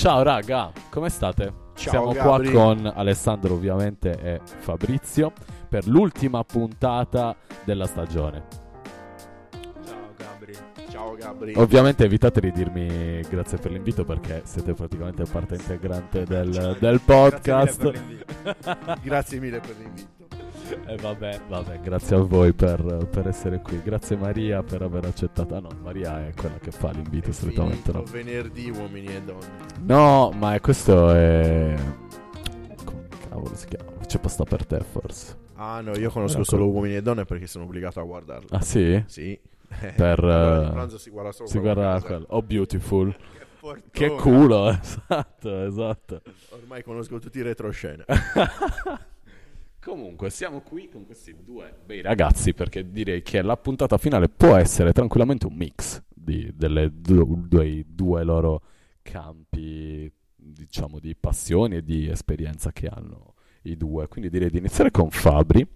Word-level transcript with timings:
Ciao 0.00 0.22
raga, 0.22 0.72
come 0.88 1.10
state? 1.10 1.52
Ciao, 1.74 1.90
Siamo 1.90 2.12
Gabri. 2.12 2.50
qua 2.50 2.62
con 2.62 2.90
Alessandro 2.96 3.52
ovviamente 3.52 4.18
e 4.18 4.40
Fabrizio 4.42 5.30
per 5.68 5.86
l'ultima 5.86 6.42
puntata 6.42 7.36
della 7.64 7.84
stagione. 7.84 8.44
Ciao 9.84 10.14
Gabri. 10.16 10.56
Ciao 10.88 11.14
Gabri. 11.14 11.52
Ovviamente 11.54 12.04
evitate 12.04 12.40
di 12.40 12.50
dirmi 12.50 13.20
grazie 13.28 13.58
per 13.58 13.72
l'invito 13.72 14.06
perché 14.06 14.40
siete 14.46 14.72
praticamente 14.72 15.24
parte 15.24 15.56
integrante 15.56 16.24
del, 16.24 16.78
del 16.80 17.00
podcast. 17.02 17.92
Grazie 19.02 19.38
mille 19.38 19.60
per 19.60 19.76
l'invito. 19.76 20.19
E 20.86 20.96
vabbè, 20.96 21.40
vabbè, 21.48 21.80
grazie 21.80 22.16
a 22.16 22.20
voi 22.20 22.52
per, 22.52 23.08
per 23.10 23.26
essere 23.28 23.60
qui. 23.60 23.80
Grazie 23.82 24.16
Maria 24.16 24.62
per 24.62 24.82
aver 24.82 25.04
accettato. 25.06 25.54
Ah 25.56 25.60
no, 25.60 25.68
Maria 25.82 26.26
è 26.26 26.32
quella 26.34 26.58
che 26.58 26.70
fa 26.70 26.90
l'invito 26.90 27.32
solitamente. 27.32 27.92
No, 27.92 28.02
venerdì 28.04 28.70
uomini 28.70 29.06
e 29.14 29.22
donne. 29.22 29.46
no 29.82 30.30
ma 30.36 30.54
è- 30.54 30.60
questo 30.60 31.10
è... 31.12 31.74
Come 32.84 33.06
cavolo 33.28 33.54
si 33.54 33.66
chiama? 33.66 33.90
C'è 34.06 34.18
pasta 34.18 34.44
per 34.44 34.66
te 34.66 34.80
forse. 34.80 35.36
Ah 35.54 35.80
no, 35.80 35.94
io 35.96 36.10
conosco 36.10 36.36
Era 36.36 36.44
solo 36.44 36.62
quello. 36.64 36.76
uomini 36.78 36.96
e 36.96 37.02
donne 37.02 37.24
perché 37.24 37.46
sono 37.46 37.64
obbligato 37.64 38.00
a 38.00 38.04
guardarlo. 38.04 38.48
Ah 38.50 38.60
sì? 38.62 39.02
Sì. 39.06 39.38
Per, 39.96 40.18
Allora, 40.18 40.66
eh, 40.66 40.70
pranzo 40.72 40.98
si 40.98 41.10
guarda 41.10 41.30
solo 41.32 41.48
Si 41.48 41.58
guarda 41.58 42.00
quello. 42.00 42.26
Oh, 42.30 42.42
beautiful. 42.42 43.14
Che 43.60 43.66
fortuna. 43.66 43.90
Che 43.92 44.08
culo, 44.16 44.70
esatto, 44.80 45.64
esatto. 45.66 46.22
Ormai 46.48 46.82
conosco 46.82 47.18
tutti 47.18 47.38
i 47.40 47.42
retroscena. 47.42 48.06
Comunque, 49.80 50.28
siamo 50.28 50.60
qui 50.60 50.90
con 50.90 51.06
questi 51.06 51.34
due 51.42 51.74
bei 51.86 52.02
ragazzi 52.02 52.52
perché 52.52 52.90
direi 52.90 53.22
che 53.22 53.40
la 53.40 53.56
puntata 53.56 53.96
finale 53.96 54.28
può 54.28 54.54
essere 54.56 54.92
tranquillamente 54.92 55.46
un 55.46 55.54
mix 55.54 56.02
di, 56.06 56.52
delle 56.54 56.90
du- 56.92 57.46
due, 57.48 57.84
due 57.86 58.22
loro 58.22 58.62
campi, 59.00 60.12
diciamo, 60.36 60.98
di 60.98 61.16
passioni 61.16 61.76
e 61.76 61.82
di 61.82 62.10
esperienza 62.10 62.72
che 62.72 62.88
hanno 62.88 63.34
i 63.62 63.76
due. 63.78 64.06
Quindi 64.06 64.28
direi 64.28 64.50
di 64.50 64.58
iniziare 64.58 64.90
con 64.90 65.10
Fabri 65.10 65.66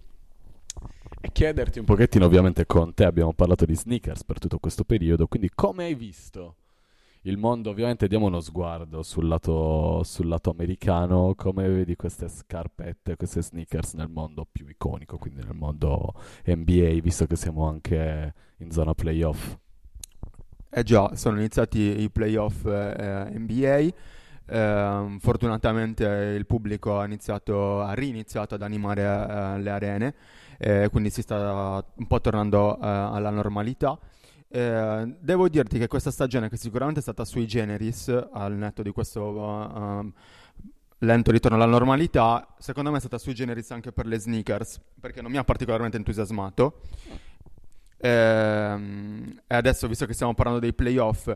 e 1.19 1.31
chiederti 1.31 1.79
un 1.79 1.85
pochettino, 1.85 2.25
ovviamente 2.25 2.67
con 2.67 2.93
te 2.93 3.05
abbiamo 3.05 3.33
parlato 3.33 3.65
di 3.65 3.75
sneakers 3.75 4.23
per 4.23 4.37
tutto 4.37 4.59
questo 4.59 4.83
periodo, 4.83 5.25
quindi 5.25 5.49
come 5.53 5.85
hai 5.85 5.95
visto 5.95 6.57
il 7.27 7.37
mondo? 7.37 7.69
Ovviamente 7.69 8.07
diamo 8.07 8.27
uno 8.27 8.39
sguardo 8.39 9.01
sul 9.01 9.27
lato, 9.27 10.03
sul 10.03 10.27
lato 10.27 10.51
americano, 10.51 11.33
come 11.35 11.67
vedi 11.67 11.95
queste 11.95 12.27
scarpette, 12.27 13.15
queste 13.15 13.41
sneakers 13.41 13.93
nel 13.93 14.09
mondo 14.09 14.47
più 14.49 14.67
iconico, 14.67 15.17
quindi 15.17 15.41
nel 15.43 15.55
mondo 15.55 16.13
NBA, 16.45 16.99
visto 17.01 17.25
che 17.25 17.35
siamo 17.35 17.67
anche 17.67 18.33
in 18.57 18.71
zona 18.71 18.93
playoff. 18.93 19.57
Eh 20.69 20.83
già, 20.83 21.15
sono 21.15 21.37
iniziati 21.37 22.01
i 22.01 22.09
playoff 22.09 22.65
eh, 22.65 23.31
NBA. 23.33 23.93
Ehm, 24.47 25.17
fortunatamente 25.17 26.05
il 26.05 26.45
pubblico 26.45 26.99
ha 26.99 27.05
iniziato, 27.05 27.81
ha 27.81 27.93
riniziato 27.93 28.55
ad 28.55 28.61
animare 28.61 29.01
eh, 29.01 29.59
le 29.59 29.69
arene, 29.71 30.15
eh, 30.59 30.89
quindi 30.91 31.09
si 31.09 31.23
sta 31.23 31.83
un 31.95 32.07
po' 32.07 32.21
tornando 32.21 32.75
eh, 32.75 32.85
alla 32.87 33.31
normalità. 33.31 33.97
Eh, 34.55 35.15
devo 35.19 35.49
dirti 35.49 35.77
che 35.77 35.87
questa 35.87 36.11
stagione, 36.11 36.47
che 36.47 36.55
sicuramente 36.55 36.99
è 36.99 37.03
stata 37.03 37.25
sui 37.25 37.45
generis, 37.45 38.07
al 38.31 38.53
netto 38.53 38.83
di 38.83 38.91
questo 38.91 39.19
eh, 39.21 39.77
um, 39.77 40.13
lento 40.99 41.31
ritorno 41.31 41.57
alla 41.57 41.65
normalità, 41.65 42.55
secondo 42.57 42.89
me 42.89 42.95
è 42.95 42.99
stata 43.01 43.17
sui 43.17 43.33
generis 43.33 43.69
anche 43.71 43.91
per 43.91 44.05
le 44.05 44.17
sneakers, 44.17 44.79
perché 44.97 45.21
non 45.21 45.29
mi 45.29 45.35
ha 45.35 45.43
particolarmente 45.43 45.97
entusiasmato. 45.97 46.79
Ehm, 47.97 49.41
e 49.45 49.55
adesso, 49.55 49.89
visto 49.89 50.05
che 50.05 50.13
stiamo 50.13 50.33
parlando 50.33 50.61
dei 50.61 50.73
playoff, 50.73 51.29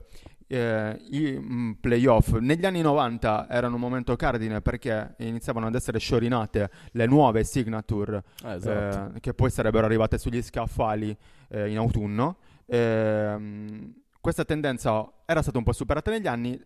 eh, 0.47 1.01
i 1.09 1.37
mm, 1.37 1.71
playoff 1.73 2.37
negli 2.37 2.65
anni 2.65 2.79
90 2.79 3.47
erano 3.49 3.75
un 3.75 3.81
momento 3.81 4.15
cardine 4.15 4.61
perché 4.61 5.15
iniziavano 5.17 5.67
ad 5.67 5.75
essere 5.75 5.99
sciorinate 5.99 6.71
le 6.93 7.05
nuove 7.05 7.43
signature 7.43 8.23
esatto. 8.43 9.15
eh, 9.15 9.19
che 9.19 9.33
poi 9.35 9.51
sarebbero 9.51 9.85
arrivate 9.85 10.17
sugli 10.17 10.41
scaffali 10.41 11.15
eh, 11.49 11.69
in 11.69 11.77
autunno. 11.77 12.37
Ehm, 12.69 13.93
questa 14.21 14.45
tendenza 14.45 15.09
era 15.25 15.41
stata 15.41 15.57
un 15.57 15.63
po' 15.63 15.71
superata 15.73 16.11
negli 16.11 16.27
anni, 16.27 16.59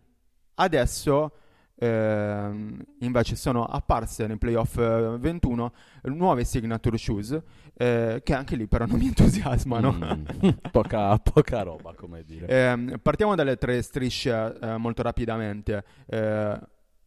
adesso 0.56 1.32
ehm, 1.76 2.82
invece 3.00 3.36
sono 3.36 3.64
apparse 3.64 4.26
nei 4.26 4.36
playoff 4.38 4.76
eh, 4.78 5.16
21 5.18 5.72
nuove 6.04 6.44
signature 6.44 6.96
shoes 6.98 7.40
eh, 7.76 8.20
che 8.22 8.34
anche 8.34 8.56
lì 8.56 8.66
però 8.66 8.86
non 8.86 8.98
mi 8.98 9.06
entusiasmano. 9.08 9.92
Mm, 9.92 10.48
poca, 10.70 11.16
poca 11.18 11.62
roba, 11.62 11.94
come 11.94 12.24
dire. 12.24 12.46
Ehm, 12.46 12.98
partiamo 13.02 13.34
dalle 13.34 13.56
tre 13.56 13.80
strisce 13.82 14.58
eh, 14.60 14.76
molto 14.76 15.02
rapidamente. 15.02 15.84
Eh, 16.06 16.58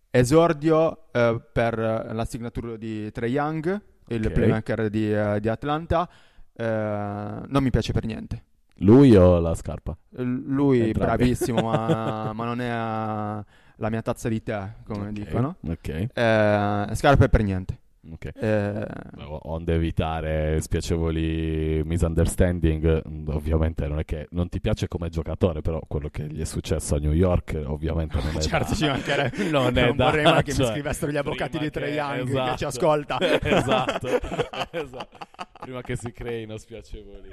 esordio 0.09 1.07
eh, 1.11 1.41
per 1.51 1.77
la 1.77 2.25
signature 2.25 2.77
di 2.77 3.11
Trey 3.11 3.31
Young, 3.31 3.81
il 4.07 4.25
Ok. 4.25 4.31
playmaker 4.31 4.89
di, 4.89 5.13
eh, 5.13 5.39
di 5.39 5.49
Atlanta. 5.49 6.09
Eh, 6.53 6.63
non 6.65 7.61
mi 7.61 7.69
piace 7.69 7.91
per 7.93 8.05
niente. 8.05 8.43
Lui 8.79 9.15
o 9.15 9.39
la 9.39 9.55
scarpa? 9.55 9.97
Lui 10.11 10.79
Entrambi. 10.79 10.91
bravissimo, 10.91 11.61
ma, 11.61 12.31
ma 12.33 12.45
non 12.45 12.61
è 12.61 12.65
eh, 12.69 13.45
la 13.75 13.89
mia 13.89 14.01
tazza 14.01 14.29
di 14.29 14.41
tè, 14.43 14.73
come 14.83 15.07
Ok, 15.07 15.11
dicono. 15.11 15.55
Ok, 15.67 16.07
Eh, 16.13 16.89
scarpe 16.93 17.29
per 17.29 17.43
niente. 17.43 17.79
Ok. 18.11 18.29
Eh, 18.35 18.85
Onde 19.43 19.73
evitare 19.73 20.59
spiacevoli 20.61 21.81
misunderstanding, 21.85 23.01
mm, 23.07 23.27
ovviamente 23.29 23.87
non 23.87 23.99
è 23.99 24.05
che 24.05 24.27
non 24.31 24.49
ti 24.49 24.59
piace 24.59 24.87
come 24.87 25.09
giocatore, 25.09 25.61
però 25.61 25.79
quello 25.87 26.09
che 26.09 26.27
gli 26.27 26.39
è 26.41 26.45
successo 26.45 26.95
a 26.95 26.99
New 26.99 27.13
York 27.13 27.61
ovviamente 27.65 28.17
non 28.21 28.35
è 28.35 28.39
certo, 28.41 28.69
da- 28.69 28.75
ci 28.75 28.85
mancherebbe. 28.85 29.43
non 29.49 29.77
è 29.77 29.93
da 29.93 30.05
vorrei 30.05 30.23
mai 30.23 30.43
che 30.43 30.51
mi 30.51 30.57
cioè, 30.57 30.71
scrivessero 30.71 31.11
gli 31.11 31.17
avvocati 31.17 31.57
di 31.57 31.69
Trey 31.69 31.89
che- 31.91 31.95
Young 31.95 32.23
che 32.25 32.29
esatto. 32.31 32.57
ci 32.57 32.65
ascolta. 32.65 33.17
esatto, 33.41 34.07
esatto. 34.71 35.17
Prima 35.59 35.81
che 35.81 35.95
si 35.95 36.11
creino 36.11 36.57
spiacevoli. 36.57 37.29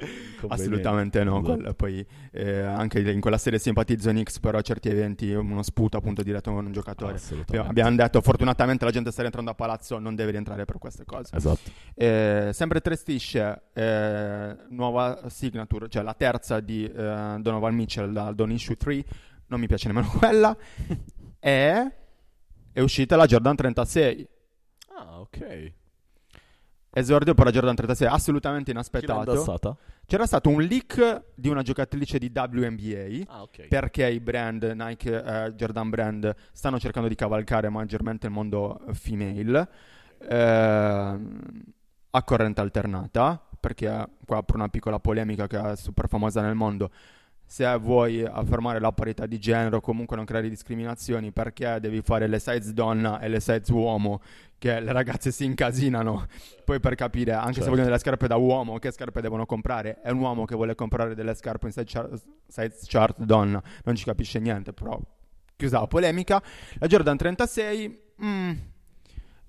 Assolutamente 0.49 1.23
no, 1.25 1.39
Esatto. 1.41 1.55
quella- 1.55 1.75
poi 1.75 2.07
eh, 2.33 2.61
anche 2.61 3.01
in 3.01 3.21
quella 3.21 3.39
serie 3.39 3.59
simpatizzo 3.59 4.11
Knicks, 4.11 4.41
però 4.41 4.59
a 4.59 4.63
certi 4.63 4.89
eventi 4.89 5.31
uno 5.33 5.63
sputo 5.63 5.97
appunto 5.97 6.23
diretto 6.23 6.53
con 6.53 6.65
un 6.67 6.73
giocatore. 6.73 7.19
Abbiamo 7.59 7.95
detto, 7.97 8.21
fortunatamente 8.21 8.85
la 8.85 8.91
gente 8.91 9.11
sta 9.11 9.21
rientrando 9.21 9.51
a 9.51 9.55
palazzo, 9.55 9.99
non 9.99 10.15
deve 10.15 10.33
rientrare 10.33 10.64
per 10.65 10.79
queste 10.79 11.05
cose. 11.05 11.37
Esatto. 11.37 11.71
Eh, 11.95 12.51
sempre 12.53 12.81
tre 12.81 12.97
strisce, 12.97 13.63
eh, 13.73 14.57
nuova 14.69 15.29
signature, 15.29 15.89
cioè 15.89 16.03
la 16.03 16.15
terza 16.15 16.61
di 16.61 16.85
eh, 16.85 17.37
Donovan 17.39 17.75
Mitchell, 17.75 18.13
la 18.13 18.33
Don 18.33 18.51
Issue 18.51 18.77
3, 18.77 19.05
non 19.47 19.61
mi 19.61 19.67
piace 19.67 19.89
nemmeno 19.89 20.09
quella. 20.19 20.57
e 21.39 21.93
è 22.73 22.81
uscita 22.81 23.17
la 23.17 23.27
Jordan 23.27 23.57
36. 23.57 24.29
Ah, 24.97 25.21
ok. 25.21 25.73
Esordio 26.97 27.35
per 27.35 27.47
la 27.47 27.51
Jordan 27.51 27.75
36, 27.75 28.07
assolutamente 28.09 28.71
inaspettato. 28.71 29.69
C'era 30.07 30.27
stato 30.27 30.49
un 30.49 30.63
leak 30.63 31.25
di 31.35 31.49
una 31.49 31.63
giocatrice 31.63 32.19
di 32.19 32.31
WNBA 32.33 33.25
Ah, 33.33 33.43
ok. 33.43 33.67
perché 33.69 34.09
i 34.11 34.21
brand 34.21 34.63
Nike, 34.63 35.11
eh, 35.25 35.55
Jordan 35.55 35.89
Brand 35.91 36.33
stanno 36.53 36.79
cercando 36.79 37.09
di 37.09 37.17
cavalcare 37.17 37.69
maggiormente 37.69 38.27
il 38.27 38.33
mondo 38.33 38.81
female 38.93 39.69
ehm, 40.29 41.41
a 42.11 42.23
corrente 42.23 42.61
alternata 42.61 43.41
perché 43.59 44.07
qua 44.27 44.39
apro 44.39 44.57
una 44.57 44.69
piccola 44.69 44.99
polemica 45.01 45.47
che 45.47 45.59
è 45.59 45.77
super 45.77 46.09
famosa 46.09 46.41
nel 46.43 46.55
mondo. 46.55 46.91
Se 47.47 47.67
vuoi 47.77 48.25
affermare 48.25 48.81
la 48.81 48.93
parità 48.93 49.27
di 49.27 49.39
genere 49.39 49.77
o 49.77 49.81
comunque 49.81 50.17
non 50.17 50.25
creare 50.25 50.49
discriminazioni 50.49 51.31
perché 51.31 51.79
devi 51.81 52.01
fare 52.01 52.27
le 52.27 52.39
size 52.39 52.73
donna 52.73 53.21
e 53.21 53.29
le 53.29 53.39
size 53.41 53.71
uomo 53.73 54.21
che 54.59 54.81
le 54.81 54.93
ragazze 54.93 55.31
si 55.31 55.45
incasinano? 55.45 56.27
Poi 56.65 56.81
per 56.81 56.95
capire 56.95 57.33
anche 57.33 57.47
Certo. 57.47 57.63
se 57.65 57.69
vogliono 57.69 57.87
delle 57.89 57.99
scarpe 57.99 58.27
da 58.27 58.37
uomo 58.37 58.79
che 58.79 58.91
scarpe 58.91 59.21
devono 59.21 59.45
comprare? 59.45 60.01
È 60.01 60.11
un 60.11 60.21
uomo 60.21 60.47
che 60.47 60.55
vuole 60.55 60.75
comprare 60.75 61.15
delle 61.15 61.35
scarpe 61.35 61.67
in 61.67 61.73
size 61.73 61.85
chart, 61.87 62.23
size 62.49 62.79
chart 62.87 63.21
donna. 63.23 63.63
Non 63.85 63.95
ci 63.95 64.05
capisce 64.05 64.39
niente 64.41 64.73
però 64.73 64.99
chiusa 65.57 65.81
la 65.81 65.87
polemica. 65.87 66.43
La 66.79 66.87
Jordan 66.87 67.17
36 67.17 68.01
mm, 68.25 68.51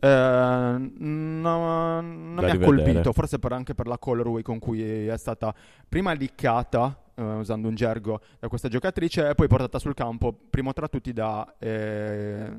eh, 0.05 0.91
no- 0.97 2.01
non 2.01 2.35
Da 2.35 2.41
mi 2.41 2.49
ha 2.49 2.51
rivedere. 2.53 2.65
colpito 2.65 3.13
forse 3.13 3.39
per- 3.39 3.53
anche 3.53 3.73
per 3.73 3.87
la 3.87 3.97
colorway 3.97 4.41
con 4.41 4.59
cui 4.59 5.07
è 5.07 5.17
stata 5.17 5.53
prima 5.87 6.11
liccata 6.13 6.99
eh, 7.15 7.21
usando 7.23 7.67
un 7.69 7.75
gergo 7.75 8.19
da 8.39 8.47
questa 8.49 8.67
giocatrice 8.67 9.29
e 9.29 9.35
poi 9.35 9.47
portata 9.47 9.79
sul 9.79 9.93
campo 9.93 10.33
primo 10.49 10.73
tra 10.73 10.87
tutti 10.87 11.13
da 11.13 11.55
eh, 11.59 12.51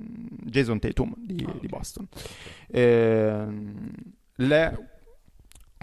Jason 0.45 0.79
Tatum 0.79 1.15
di, 1.19 1.45
ok. 1.47 1.61
di 1.61 1.67
Boston 1.67 2.07
Ehm, 2.71 3.91
le- 4.37 4.91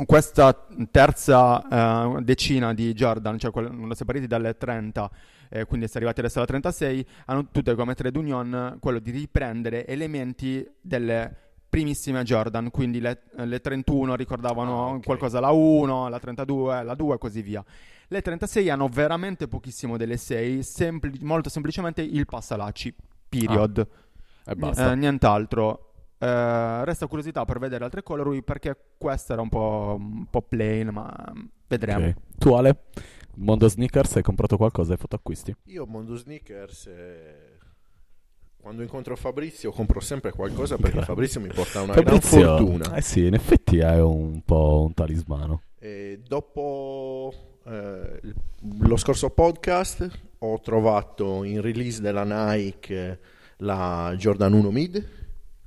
questa 0.06 0.66
terza 0.90 2.16
eh, 2.18 2.22
decina 2.24 2.74
di 2.74 2.94
Jordan, 2.94 3.38
cioè 3.38 3.52
quando 3.52 3.94
si 3.94 4.02
è 4.02 4.06
partiti 4.06 4.26
dalle 4.28 4.58
30, 4.58 5.10
eh, 5.50 5.66
quindi 5.66 5.86
si 5.88 5.94
è 5.94 5.98
arrivati 5.98 6.20
adesso 6.20 6.40
alla 6.40 6.48
36, 6.48 7.06
hanno 7.26 7.48
tutte 7.52 7.76
come 7.76 7.94
trade 7.94 8.18
union 8.18 8.78
quello 8.80 8.98
di 8.98 9.12
riprendere 9.12 9.86
elementi 9.86 10.68
delle 10.82 11.43
primissime 11.74 12.22
Jordan, 12.22 12.70
quindi 12.70 13.00
le, 13.00 13.24
le 13.36 13.60
31 13.60 14.14
ricordavano 14.16 14.90
Ah, 14.90 14.94
ok. 14.94 15.06
qualcosa 15.06 15.40
la 15.40 15.50
1, 15.50 16.08
la 16.08 16.20
32, 16.20 16.84
la 16.84 16.94
2 16.94 17.16
e 17.16 17.18
così 17.18 17.42
via. 17.42 17.66
Le 18.10 18.22
36 18.22 18.70
hanno 18.70 18.88
veramente 18.90 19.48
pochissimo 19.48 19.98
delle 19.98 20.18
6, 20.18 20.62
sempli- 20.62 21.24
molto 21.24 21.50
semplicemente 21.50 22.04
il 22.04 22.28
passalacci. 22.28 22.94
period. 23.28 23.80
E 23.80 23.88
Ah, 24.52 24.56
basta. 24.56 24.92
Eh, 24.92 24.96
nient'altro. 24.96 25.94
Eh, 26.20 26.86
resta 26.86 27.08
curiosità 27.08 27.44
per 27.44 27.58
vedere 27.58 27.84
altre 27.86 28.04
colorway 28.04 28.44
perché 28.44 28.78
questa 28.96 29.34
era 29.34 29.42
un 29.42 29.50
po', 29.50 29.96
un 29.98 30.28
po' 30.30 30.44
plain, 30.44 30.90
ma 30.90 31.12
vedremo. 31.68 32.06
Ok. 32.10 32.14
Tu 32.38 32.54
Ale, 32.54 32.84
Mondo 33.38 33.68
Sneakers, 33.68 34.18
hai 34.18 34.22
comprato 34.22 34.58
qualcosa? 34.58 34.92
Hai 34.92 35.00
fatto 35.00 35.16
acquisti? 35.16 35.56
Io 35.70 35.88
Mondo 35.88 36.16
Sneakers, 36.16 36.86
eh, 36.86 37.53
quando 38.64 38.82
incontro 38.82 39.18
Fabrizio 39.18 39.72
compro 39.72 40.00
sempre 40.00 40.32
qualcosa 40.32 40.78
perché 40.78 41.02
Fabrizio 41.02 41.42
mi 41.42 41.50
porta 41.50 41.82
una 41.82 41.92
Fabrizio, 41.92 42.40
gran 42.40 42.58
fortuna. 42.58 42.96
Eh 42.96 43.02
sì, 43.02 43.26
in 43.26 43.34
effetti 43.34 43.80
è 43.80 44.00
un 44.00 44.40
po' 44.46 44.84
un 44.86 44.94
talismano. 44.94 45.64
E 45.78 46.22
dopo 46.26 47.34
eh, 47.66 48.22
lo 48.84 48.96
scorso 48.96 49.32
podcast 49.32 50.10
ho 50.38 50.62
trovato 50.62 51.44
in 51.44 51.60
release 51.60 52.00
della 52.00 52.24
Nike 52.24 52.96
eh, 52.96 53.18
la 53.58 54.16
Jordan 54.18 54.54
1 54.54 54.72
Mid, 54.72 55.08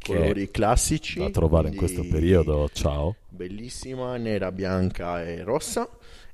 colori 0.02 0.50
classici. 0.50 1.18
Da 1.18 1.28
trovare 1.28 1.68
in 1.68 1.76
questo 1.76 2.00
periodo, 2.00 2.70
ciao. 2.72 3.16
Bellissima, 3.28 4.16
nera, 4.16 4.50
bianca 4.50 5.22
e 5.22 5.42
rossa. 5.42 5.86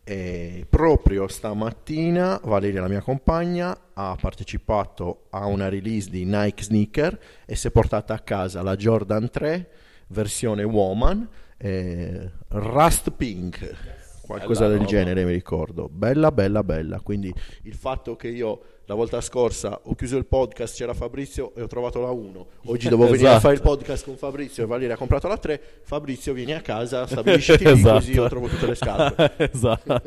E 0.05 0.67
proprio 0.69 1.29
stamattina 1.29 2.41
Valeria, 2.43 2.81
la 2.81 2.89
mia 2.89 3.03
compagna, 3.03 3.77
ha 3.93 4.17
partecipato 4.21 5.27
a 5.31 5.47
una 5.47 5.69
release 5.69 6.11
di 6.11 6.25
Nike 6.25 6.65
Sneaker 6.65 7.19
e 7.47 7.55
si 7.55 7.69
è 7.69 7.71
portata 7.71 8.15
a 8.15 8.19
casa 8.19 8.63
la 8.63 8.75
Jordan 8.75 9.31
3 9.31 9.71
versione 10.09 10.65
Woman 10.65 11.29
eh, 11.57 12.31
Rust 12.49 13.11
Pink. 13.13 14.01
Qualcosa 14.23 14.61
Bella 14.61 14.69
del 14.71 14.79
roba. 14.79 14.91
genere 14.91 15.25
mi 15.25 15.33
ricordo. 15.33 15.89
Bella, 15.91 16.31
bella, 16.33 16.63
bella. 16.63 17.01
Quindi 17.01 17.33
il 17.63 17.75
fatto 17.75 18.17
che 18.17 18.29
io 18.29 18.61
la 18.87 18.95
volta 18.95 19.21
scorsa 19.21 19.81
ho 19.85 19.95
chiuso 19.95 20.17
il 20.17 20.27
podcast, 20.27 20.77
c'era 20.77 20.95
Fabrizio 20.95 21.55
e 21.55 21.63
ho 21.63 21.67
trovato 21.67 22.01
la 22.01 22.11
1. 22.11 22.47
Oggi 22.67 22.89
devo 22.91 23.05
venire 23.07 23.27
a 23.27 23.31
Esatto. 23.31 23.41
fare 23.41 23.55
il 23.55 23.61
podcast 23.63 24.05
con 24.05 24.17
Fabrizio 24.17 24.63
e 24.63 24.67
Valeria 24.67 24.95
ha 24.95 24.99
comprato 24.99 25.29
la 25.29 25.37
3. 25.39 25.61
Fabrizio 25.83 26.33
vieni 26.33 26.53
a 26.55 26.61
casa, 26.61 27.07
stabilisciti 27.07 27.65
Esatto. 27.65 27.95
così 27.95 28.13
io 28.13 28.29
trovo 28.29 28.47
tutte 28.49 28.67
le 28.67 28.75
scarpe. 28.75 29.33
esatto. 29.53 30.03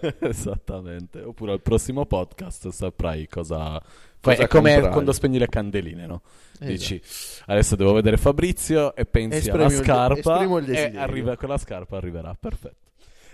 Esattamente. 0.20 1.20
Oppure 1.22 1.52
al 1.52 1.60
prossimo 1.60 2.06
podcast 2.06 2.68
saprai 2.70 3.26
cosa... 3.28 3.80
Cosa 4.22 4.42
è 4.42 4.48
come 4.48 4.70
comprare. 4.72 4.92
quando 4.92 5.12
spegni 5.12 5.38
le 5.38 5.48
candeline, 5.48 6.04
no? 6.06 6.20
Esatto. 6.52 6.66
Dici, 6.70 7.00
adesso 7.46 7.74
devo 7.74 7.94
vedere 7.94 8.18
Fabrizio 8.18 8.94
e 8.94 9.06
pensi 9.06 9.38
Esprimi 9.38 9.64
alla 9.64 9.70
scarpa 9.82 10.32
esprimo 10.34 10.58
il 10.58 10.70
e 10.70 10.92
arriva, 10.94 11.36
quella 11.38 11.56
scarpa 11.56 11.96
arriverà, 11.96 12.36
perfetto. 12.38 12.89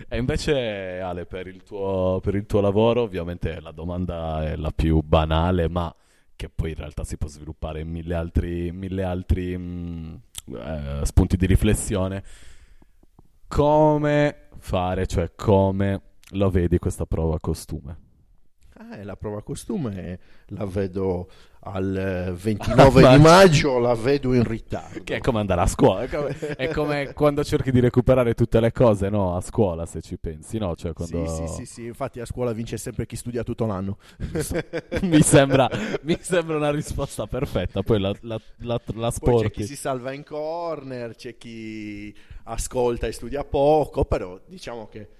E 0.07 0.17
invece 0.17 0.99
Ale, 0.99 1.25
per 1.25 1.47
il, 1.47 1.63
tuo, 1.63 2.19
per 2.21 2.35
il 2.35 2.45
tuo 2.45 2.61
lavoro, 2.61 3.01
ovviamente 3.01 3.59
la 3.59 3.71
domanda 3.71 4.43
è 4.43 4.55
la 4.55 4.71
più 4.71 5.01
banale, 5.01 5.67
ma 5.69 5.93
che 6.35 6.49
poi 6.49 6.69
in 6.69 6.75
realtà 6.75 7.03
si 7.03 7.17
può 7.17 7.27
sviluppare 7.27 7.81
in 7.81 7.89
mille 7.89 8.13
altri, 8.13 8.71
mille 8.71 9.03
altri 9.03 9.57
mh, 9.57 10.21
eh, 10.53 11.01
spunti 11.03 11.35
di 11.35 11.45
riflessione. 11.45 12.23
Come 13.47 14.47
fare, 14.59 15.07
cioè 15.07 15.31
come 15.35 16.01
lo 16.31 16.49
vedi 16.49 16.77
questa 16.77 17.05
prova 17.05 17.39
costume? 17.39 18.06
Eh, 18.93 19.03
la 19.03 19.15
prova 19.15 19.41
costume 19.41 20.19
la 20.47 20.65
vedo 20.65 21.27
al 21.61 21.95
eh, 21.95 22.31
29 22.39 23.09
di 23.09 23.21
maggio, 23.21 23.79
la 23.79 23.95
vedo 23.95 24.33
in 24.33 24.43
ritardo. 24.43 25.03
Che 25.03 25.15
è 25.15 25.19
come 25.19 25.39
andare 25.39 25.61
a 25.61 25.67
scuola, 25.67 26.03
è 26.03 26.07
come, 26.15 26.37
è 26.55 26.71
come 26.71 27.13
quando 27.13 27.43
cerchi 27.43 27.71
di 27.71 27.79
recuperare 27.79 28.33
tutte 28.33 28.59
le 28.59 28.71
cose, 28.71 29.09
no? 29.09 29.35
A 29.35 29.41
scuola, 29.41 29.85
se 29.85 30.01
ci 30.01 30.17
pensi, 30.17 30.57
no? 30.57 30.75
Cioè, 30.75 30.93
quando... 30.93 31.27
Sì, 31.27 31.47
sì, 31.47 31.53
sì, 31.53 31.65
sì, 31.65 31.85
infatti 31.85 32.19
a 32.19 32.25
scuola 32.25 32.51
vince 32.53 32.77
sempre 32.77 33.05
chi 33.05 33.15
studia 33.15 33.43
tutto 33.43 33.65
l'anno. 33.65 33.97
mi, 35.01 35.21
sembra, 35.21 35.69
mi 36.01 36.17
sembra 36.21 36.57
una 36.57 36.71
risposta 36.71 37.25
perfetta. 37.25 37.81
Poi 37.81 37.99
la, 37.99 38.13
la, 38.21 38.39
la, 38.59 38.79
la 38.93 39.13
Poi 39.19 39.43
c'è 39.43 39.51
chi 39.51 39.65
si 39.65 39.75
salva 39.75 40.11
in 40.11 40.23
corner, 40.23 41.15
c'è 41.15 41.37
chi 41.37 42.15
ascolta 42.43 43.07
e 43.07 43.11
studia 43.11 43.43
poco, 43.43 44.05
però 44.05 44.39
diciamo 44.45 44.87
che 44.87 45.16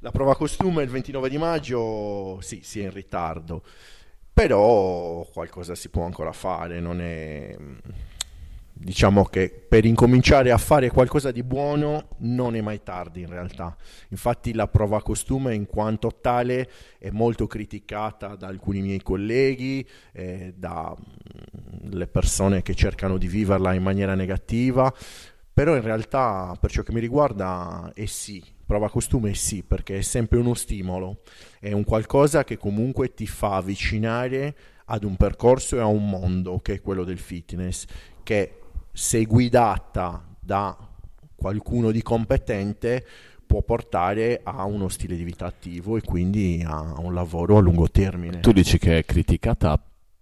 la 0.00 0.10
prova 0.10 0.36
costume 0.36 0.82
il 0.82 0.90
29 0.90 1.28
di 1.28 1.38
maggio, 1.38 2.38
sì, 2.40 2.60
si 2.62 2.80
è 2.80 2.84
in 2.84 2.92
ritardo, 2.92 3.62
però 4.32 5.26
qualcosa 5.32 5.74
si 5.74 5.88
può 5.88 6.04
ancora 6.04 6.32
fare, 6.32 6.80
non 6.80 7.00
è... 7.00 7.56
Diciamo 8.80 9.24
che 9.24 9.50
per 9.50 9.84
incominciare 9.84 10.52
a 10.52 10.56
fare 10.56 10.88
qualcosa 10.88 11.32
di 11.32 11.42
buono 11.42 12.10
non 12.18 12.54
è 12.54 12.60
mai 12.60 12.80
tardi 12.84 13.22
in 13.22 13.28
realtà. 13.28 13.76
Infatti 14.10 14.54
la 14.54 14.68
prova 14.68 15.02
costume 15.02 15.52
in 15.52 15.66
quanto 15.66 16.18
tale 16.20 16.70
è 16.96 17.10
molto 17.10 17.48
criticata 17.48 18.36
da 18.36 18.46
alcuni 18.46 18.80
miei 18.80 19.02
colleghi, 19.02 19.84
eh, 20.12 20.54
dalle 20.56 22.06
persone 22.06 22.62
che 22.62 22.76
cercano 22.76 23.18
di 23.18 23.26
viverla 23.26 23.74
in 23.74 23.82
maniera 23.82 24.14
negativa, 24.14 24.94
però 25.58 25.74
in 25.74 25.82
realtà 25.82 26.56
per 26.60 26.70
ciò 26.70 26.84
che 26.84 26.92
mi 26.92 27.00
riguarda 27.00 27.90
è 27.92 28.04
sì, 28.04 28.40
prova 28.64 28.88
costume 28.88 29.30
è 29.30 29.32
sì, 29.32 29.64
perché 29.64 29.98
è 29.98 30.02
sempre 30.02 30.38
uno 30.38 30.54
stimolo, 30.54 31.22
è 31.58 31.72
un 31.72 31.82
qualcosa 31.82 32.44
che 32.44 32.56
comunque 32.56 33.12
ti 33.12 33.26
fa 33.26 33.56
avvicinare 33.56 34.54
ad 34.84 35.02
un 35.02 35.16
percorso 35.16 35.74
e 35.74 35.80
a 35.80 35.86
un 35.86 36.08
mondo 36.08 36.60
che 36.60 36.74
è 36.74 36.80
quello 36.80 37.02
del 37.02 37.18
fitness, 37.18 37.86
che 38.22 38.60
se 38.92 39.24
guidata 39.24 40.24
da 40.38 40.76
qualcuno 41.34 41.90
di 41.90 42.02
competente 42.02 43.04
può 43.44 43.60
portare 43.62 44.42
a 44.44 44.62
uno 44.62 44.88
stile 44.88 45.16
di 45.16 45.24
vita 45.24 45.46
attivo 45.46 45.96
e 45.96 46.02
quindi 46.02 46.62
a 46.64 47.00
un 47.00 47.12
lavoro 47.12 47.56
a 47.56 47.60
lungo 47.60 47.90
termine. 47.90 48.38
Tu 48.38 48.52
dici 48.52 48.78
che 48.78 48.98
è 48.98 49.04
criticata 49.04 49.76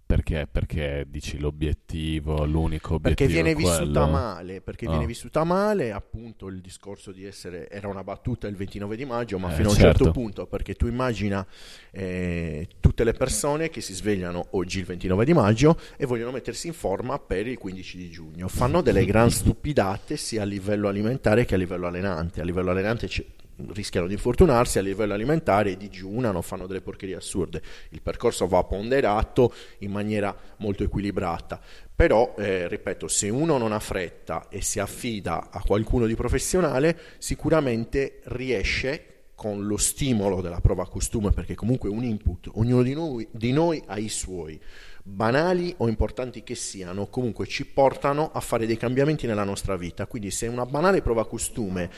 perché? 0.06 0.46
Perché 0.50 1.04
dici 1.08 1.38
l'obiettivo, 1.38 2.44
l'unico 2.44 2.94
obiettivo 2.94 3.00
Perché 3.00 3.26
viene 3.26 3.54
vissuta 3.54 4.06
male, 4.06 4.60
perché 4.60 4.86
Ah. 4.86 4.90
viene 4.90 5.06
vissuta 5.06 5.42
male, 5.42 5.90
appunto 5.92 6.46
il 6.46 6.60
discorso 6.60 7.10
di 7.10 7.24
essere, 7.24 7.68
era 7.68 7.88
una 7.88 8.04
battuta 8.04 8.46
il 8.46 8.54
29 8.54 8.94
di 8.96 9.04
maggio, 9.04 9.38
ma 9.38 9.50
Eh, 9.50 9.54
fino 9.56 9.68
a 9.68 9.72
un 9.72 9.76
certo. 9.76 10.04
certo 10.04 10.12
punto, 10.12 10.46
perché 10.46 10.74
tu 10.74 10.86
immagina 10.86 11.44
eh, 11.90 12.68
tutte 12.78 13.04
le 13.04 13.12
persone 13.14 13.68
che 13.68 13.80
si 13.80 13.94
svegliano 13.94 14.46
oggi 14.50 14.78
il 14.78 14.84
29 14.84 15.24
di 15.24 15.32
maggio 15.32 15.78
e 15.96 16.06
vogliono 16.06 16.30
mettersi 16.30 16.68
in 16.68 16.72
forma 16.74 17.18
per 17.18 17.46
il 17.46 17.58
15 17.58 17.96
di 17.96 18.08
giugno, 18.10 18.48
fanno 18.48 18.82
delle 18.82 19.04
gran 19.04 19.30
stupidate 19.30 20.16
sia 20.16 20.42
a 20.42 20.44
livello 20.44 20.88
alimentare 20.88 21.44
che 21.44 21.54
a 21.54 21.58
livello 21.58 21.86
allenante, 21.86 22.40
a 22.40 22.44
livello 22.44 22.70
allenante 22.70 23.06
c'è- 23.08 23.24
rischiano 23.68 24.06
di 24.06 24.14
infortunarsi, 24.14 24.78
a 24.78 24.82
livello 24.82 25.14
alimentare 25.14 25.76
digiunano, 25.76 26.42
fanno 26.42 26.66
delle 26.66 26.80
porcherie 26.80 27.16
assurde, 27.16 27.62
il 27.90 28.02
percorso 28.02 28.46
va 28.46 28.62
ponderato 28.64 29.52
in 29.78 29.90
maniera 29.90 30.36
molto 30.58 30.82
equilibrata. 30.82 31.60
Però, 31.94 32.34
eh, 32.38 32.68
ripeto, 32.68 33.08
se 33.08 33.30
uno 33.30 33.56
non 33.56 33.72
ha 33.72 33.80
fretta 33.80 34.48
e 34.50 34.60
si 34.60 34.78
affida 34.78 35.48
a 35.50 35.62
qualcuno 35.62 36.06
di 36.06 36.14
professionale, 36.14 36.98
sicuramente 37.18 38.20
riesce 38.24 39.12
con 39.34 39.66
lo 39.66 39.76
stimolo 39.76 40.40
della 40.40 40.60
prova 40.60 40.88
costume, 40.88 41.30
perché 41.30 41.54
comunque 41.54 41.90
è 41.90 41.92
un 41.92 42.04
input, 42.04 42.50
ognuno 42.54 42.82
di 42.82 42.94
noi, 42.94 43.26
di 43.30 43.52
noi 43.52 43.82
ha 43.86 43.98
i 43.98 44.08
suoi, 44.08 44.58
banali 45.02 45.72
o 45.78 45.88
importanti 45.88 46.42
che 46.42 46.54
siano, 46.54 47.06
comunque 47.06 47.46
ci 47.46 47.64
portano 47.66 48.30
a 48.32 48.40
fare 48.40 48.66
dei 48.66 48.76
cambiamenti 48.76 49.26
nella 49.26 49.44
nostra 49.44 49.76
vita. 49.76 50.06
Quindi 50.06 50.30
se 50.30 50.46
una 50.48 50.66
banale 50.66 51.02
prova 51.02 51.26
costume 51.26 51.90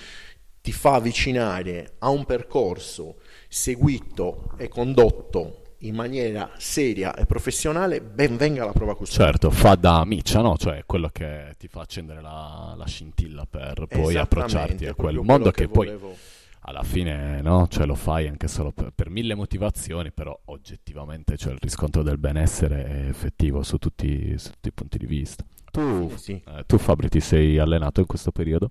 ti 0.68 0.74
fa 0.74 0.96
avvicinare 0.96 1.94
a 2.00 2.10
un 2.10 2.26
percorso 2.26 3.16
seguito 3.48 4.52
e 4.58 4.68
condotto 4.68 5.62
in 5.78 5.94
maniera 5.94 6.50
seria 6.58 7.14
e 7.14 7.24
professionale, 7.24 8.02
ben 8.02 8.36
venga 8.36 8.66
la 8.66 8.72
prova 8.72 8.94
costume. 8.94 9.24
Certo, 9.24 9.50
fa 9.50 9.76
da 9.76 10.00
amicia, 10.00 10.42
no? 10.42 10.58
Cioè 10.58 10.82
quello 10.84 11.08
che 11.10 11.54
ti 11.56 11.68
fa 11.68 11.80
accendere 11.80 12.20
la, 12.20 12.74
la 12.76 12.86
scintilla 12.86 13.46
per 13.48 13.86
poi 13.88 14.16
approcciarti 14.16 14.84
a 14.84 14.92
quel 14.92 15.20
mondo 15.22 15.50
che, 15.52 15.68
poi 15.68 15.86
volevo. 15.86 16.14
alla 16.62 16.82
fine, 16.82 17.40
no? 17.40 17.66
Cioè 17.66 17.86
lo 17.86 17.94
fai 17.94 18.28
anche 18.28 18.46
solo 18.46 18.70
per, 18.70 18.90
per 18.94 19.08
mille 19.08 19.34
motivazioni, 19.34 20.12
però 20.12 20.38
oggettivamente 20.46 21.38
cioè, 21.38 21.54
il 21.54 21.60
riscontro 21.62 22.02
del 22.02 22.18
benessere 22.18 22.84
è 22.84 23.08
effettivo 23.08 23.62
su 23.62 23.78
tutti, 23.78 24.36
su 24.36 24.50
tutti 24.50 24.68
i 24.68 24.72
punti 24.72 24.98
di 24.98 25.06
vista. 25.06 25.42
Tu, 25.70 26.10
Sì, 26.10 26.18
sì. 26.18 26.42
eh, 26.46 26.64
tu 26.66 26.76
Fabri, 26.76 27.08
ti 27.08 27.20
sei 27.20 27.56
allenato 27.56 28.00
in 28.00 28.06
questo 28.06 28.32
periodo? 28.32 28.70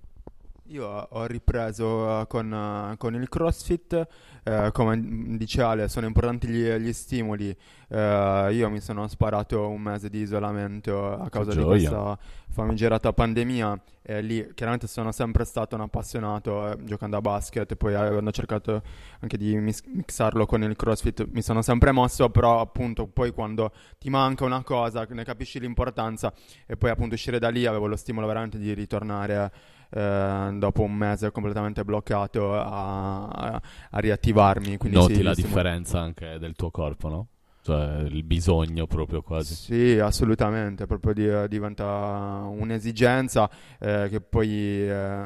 Io 0.70 0.86
ho 0.86 1.26
ripreso 1.26 2.22
eh, 2.22 2.28
con, 2.28 2.52
eh, 2.54 2.98
con 2.98 3.16
il 3.16 3.30
CrossFit, 3.30 4.08
eh, 4.44 4.70
come 4.74 5.38
dice 5.38 5.62
Ale, 5.62 5.88
sono 5.88 6.08
importanti 6.08 6.48
gli, 6.48 6.70
gli 6.70 6.92
stimoli. 6.92 7.56
Eh, 7.88 8.50
io 8.52 8.70
mi 8.70 8.82
sono 8.82 9.08
sparato 9.08 9.70
un 9.70 9.82
mese 9.82 10.10
di 10.10 10.20
isolamento 10.20 11.14
a 11.14 11.30
causa 11.30 11.54
di 11.54 11.64
questa 11.64 12.18
famigerata 12.50 13.14
pandemia. 13.14 13.82
E 14.02 14.22
lì 14.22 14.52
chiaramente 14.54 14.88
sono 14.88 15.14
sempre 15.14 15.46
stato 15.46 15.76
un 15.76 15.82
appassionato 15.82 16.72
eh, 16.72 16.84
giocando 16.84 17.16
a 17.16 17.22
basket, 17.22 17.76
poi 17.76 17.94
avendo 17.94 18.32
cercato 18.32 18.82
anche 19.20 19.38
di 19.38 19.56
mis- 19.58 19.84
mixarlo 19.86 20.46
con 20.46 20.64
il 20.64 20.76
CrossFit 20.76 21.28
mi 21.32 21.42
sono 21.42 21.62
sempre 21.62 21.92
mosso, 21.92 22.30
però 22.30 22.60
appunto 22.60 23.08
poi 23.08 23.32
quando 23.32 23.72
ti 23.98 24.10
manca 24.10 24.44
una 24.44 24.64
cosa 24.64 25.06
ne 25.10 25.24
capisci 25.24 25.62
l'importanza. 25.62 26.34
E 26.66 26.76
poi 26.76 26.90
appunto 26.90 27.16
uscire 27.16 27.40
da 27.40 27.48
lì 27.48 27.66
avevo 27.66 27.88
lo 27.88 27.96
stimolo 27.96 28.28
veramente 28.28 28.58
di 28.58 28.74
ritornare 28.74 29.52
eh, 29.90 30.50
dopo 30.54 30.82
un 30.84 30.94
mese 30.94 31.32
completamente 31.32 31.84
bloccato 31.84 32.54
a, 32.54 33.28
a- 33.28 33.62
a 33.92 34.00
riattivarmi. 34.00 34.78
Quindi 34.78 34.98
Noti 34.98 35.16
sì, 35.16 35.22
la 35.22 35.30
gli 35.32 35.34
stimoli- 35.34 35.54
differenza 35.54 36.00
anche 36.00 36.38
del 36.40 36.54
tuo 36.56 36.72
corpo, 36.72 37.08
no? 37.10 37.28
Cioè, 37.62 38.04
il 38.08 38.24
bisogno 38.24 38.88
proprio 38.88 39.22
quasi. 39.22 39.54
Sì, 39.54 40.00
assolutamente, 40.00 40.86
proprio 40.86 41.14
di- 41.14 41.48
diventa 41.50 42.46
un'esigenza 42.48 43.50
eh, 43.80 44.08
che 44.10 44.22
poi 44.22 44.50
eh, 44.88 45.26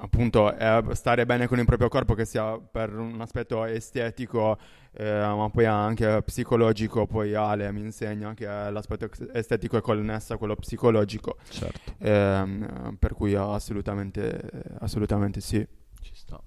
appunto 0.00 0.52
è 0.54 0.82
stare 0.92 1.26
bene 1.26 1.46
con 1.46 1.58
il 1.58 1.64
proprio 1.64 1.88
corpo, 1.88 2.14
che 2.14 2.24
sia 2.24 2.58
per 2.58 2.94
un 2.96 3.20
aspetto 3.20 3.64
estetico, 3.64 4.58
eh, 4.92 5.20
ma 5.20 5.48
poi 5.50 5.66
anche 5.66 6.22
psicologico. 6.22 7.06
Poi 7.06 7.34
Ale 7.34 7.70
mi 7.72 7.80
insegna 7.80 8.34
che 8.34 8.46
l'aspetto 8.46 9.08
estetico 9.32 9.76
è 9.76 9.80
connesso 9.80 10.34
a 10.34 10.36
quello 10.36 10.56
psicologico, 10.56 11.36
Certo, 11.48 11.92
ehm, 11.98 12.96
per 12.98 13.14
cui 13.14 13.34
assolutamente, 13.34 14.40
assolutamente 14.80 15.40
sì. 15.40 15.66
ci 16.00 16.12
sta. 16.14 16.40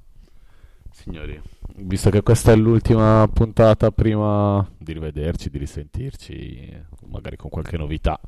Signori, 0.92 1.42
visto 1.78 2.12
che 2.12 2.22
questa 2.22 2.52
è 2.52 2.56
l'ultima 2.56 3.28
puntata 3.32 3.90
prima 3.92 4.66
di 4.78 4.94
rivederci, 4.94 5.50
di 5.50 5.58
risentirci, 5.58 6.86
magari 7.08 7.36
con 7.36 7.50
qualche 7.50 7.78
novità. 7.78 8.20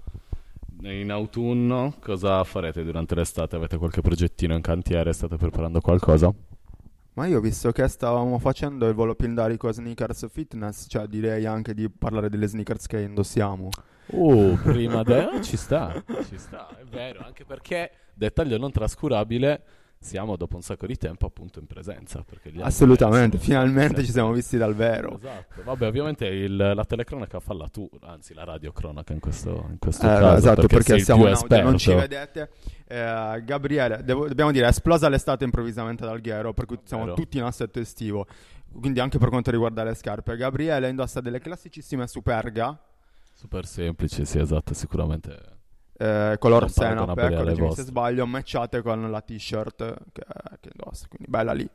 In 0.82 1.12
autunno 1.12 1.96
cosa 2.00 2.44
farete 2.44 2.84
durante 2.84 3.16
l'estate? 3.16 3.56
Avete 3.56 3.78
qualche 3.78 4.02
progettino 4.02 4.56
in 4.56 4.62
cantiere? 4.62 5.14
State 5.14 5.38
preparando 5.38 5.80
qualcosa? 5.80 6.34
Ma 7.16 7.28
io 7.28 7.38
ho 7.38 7.42
visto 7.42 7.72
che 7.72 7.88
stavamo 7.88 8.38
facendo 8.40 8.90
il 8.90 8.94
volo 8.94 9.16
pindarico 9.16 9.72
sneakers 9.72 10.28
fitness, 10.30 10.86
cioè 10.90 11.08
direi 11.08 11.46
anche 11.46 11.74
di 11.74 11.90
parlare 11.90 12.30
delle 12.30 12.46
sneakers 12.46 12.88
che 12.88 13.00
indossiamo. 13.00 13.70
Uh, 14.08 14.58
prima 14.62 15.02
de... 15.02 15.24
oh, 15.24 15.42
ci 15.42 15.56
sta, 15.56 16.04
ci 16.28 16.38
sta, 16.38 16.78
è 16.78 16.84
vero, 16.84 17.24
anche 17.24 17.46
perché, 17.46 17.90
dettaglio 18.14 18.58
non 18.58 18.70
trascurabile, 18.70 19.64
siamo 20.06 20.38
dopo 20.38 20.56
un 20.56 20.62
sacco 20.62 20.86
di 20.86 20.96
tempo 20.96 21.26
appunto 21.26 21.60
in 21.60 21.66
presenza. 21.66 22.24
Perché 22.24 22.54
Assolutamente, 22.62 23.38
finalmente 23.38 24.04
ci 24.06 24.12
siamo 24.12 24.32
visti 24.32 24.56
dal 24.58 24.76
vero. 24.76 25.16
Esatto, 25.18 25.64
vabbè 25.64 25.88
ovviamente 25.88 26.26
il- 26.28 26.56
la 26.56 26.86
telecronaca 26.86 27.40
fa 27.40 27.54
la 27.54 27.68
tu, 27.68 27.90
anzi 28.02 28.34
la 28.34 28.44
radiocronaca 28.44 29.14
in 29.14 29.20
questo, 29.20 29.66
in 29.70 29.78
questo 29.80 30.06
Eh, 30.06 30.10
caso. 30.10 30.38
esatto, 30.38 30.68
perché, 30.68 30.96
il 30.96 31.04
siamo 31.04 31.28
in 31.28 31.34
audio, 31.34 31.62
non 31.64 31.78
ci 31.78 31.94
vedete. 31.94 32.50
Eh, 32.88 33.42
Gabriele, 33.44 34.04
devo- 34.04 34.28
dobbiamo 34.28 34.52
dire, 34.52 34.66
è 34.66 34.70
esplosa 34.70 35.10
l'estate 35.10 35.44
improvvisamente 35.44 36.06
dal 36.06 36.22
Ghiero, 36.22 36.54
per 36.54 36.66
cui 36.66 36.78
siamo 36.84 37.04
Vero. 37.06 37.16
tutti 37.16 37.38
in 37.38 37.44
assetto 37.44 37.80
estivo. 37.80 38.28
Quindi 38.80 39.00
anche 39.00 39.18
per 39.18 39.30
quanto 39.30 39.52
riguarda 39.52 39.84
le 39.84 39.96
scarpe. 39.96 40.36
Gabriele 40.36 40.90
indossa 40.90 41.20
delle 41.22 41.40
classicissime 41.40 42.08
Superga, 42.08 42.78
Super 43.38 43.66
semplice, 43.66 44.24
sì 44.26 44.40
esatto, 44.40 44.74
sicuramente. 44.74 45.54
Eh, 45.98 46.36
color 46.40 46.70
alle 46.78 47.36
correggimi 47.36 47.74
se 47.74 47.84
sbaglio, 47.84 48.26
matchate 48.26 48.82
con 48.82 49.10
la 49.10 49.22
t-shirt 49.22 49.96
che, 50.12 50.24
che 50.60 50.70
indossa, 50.74 51.08
quindi 51.08 51.28
bella 51.30 51.54
lì. 51.54 51.70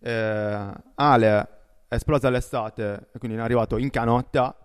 Eh, 0.00 0.72
Ale 0.94 1.48
è 1.88 1.94
esplosa 1.94 2.30
l'estate, 2.30 3.08
quindi 3.18 3.36
è 3.36 3.40
arrivato 3.40 3.76
in 3.76 3.90
canotta, 3.90 4.56